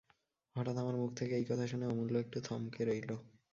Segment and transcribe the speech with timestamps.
[0.55, 3.09] হঠাৎ আমার মুখ থেকে এই কথা শুনে অমূল্য একটু থমকে রইল।